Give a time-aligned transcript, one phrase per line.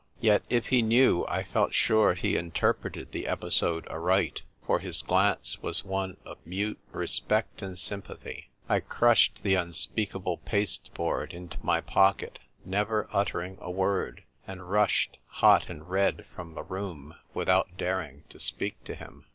[0.19, 5.61] Yet if he knew I felt sure he interpreted the episode aright, for his glance
[5.61, 8.45] was one of mute respect and symi)at]iy.
[8.67, 15.69] I crushed the unspeakable pasteboard into my pocket, never uttering a word, and rushed, hot
[15.69, 19.25] and red, from the room, without daring to speak to him.